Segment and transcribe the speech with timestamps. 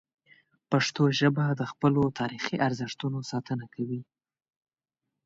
[0.69, 4.01] پښتو ژبه د خپلو تاریخي ارزښتونو ساتنه کوي.